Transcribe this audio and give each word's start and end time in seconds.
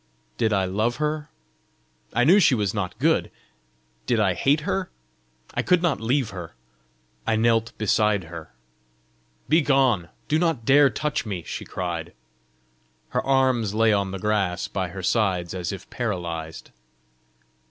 Did 0.39 0.51
I 0.51 0.65
love 0.65 0.95
her? 0.95 1.29
I 2.11 2.23
knew 2.23 2.39
she 2.39 2.55
was 2.55 2.73
not 2.73 2.97
good! 2.97 3.29
Did 4.07 4.19
I 4.19 4.33
hate 4.33 4.61
her? 4.61 4.89
I 5.53 5.61
could 5.61 5.83
not 5.83 6.01
leave 6.01 6.31
her! 6.31 6.55
I 7.27 7.35
knelt 7.35 7.77
beside 7.77 8.23
her. 8.23 8.51
"Begone! 9.47 10.09
Do 10.27 10.39
not 10.39 10.65
dare 10.65 10.89
touch 10.89 11.23
me," 11.27 11.43
she 11.43 11.65
cried. 11.65 12.13
Her 13.09 13.21
arms 13.23 13.75
lay 13.75 13.93
on 13.93 14.09
the 14.09 14.17
grass 14.17 14.67
by 14.67 14.87
her 14.87 15.03
sides 15.03 15.53
as 15.53 15.71
if 15.71 15.87
paralyzed. 15.91 16.71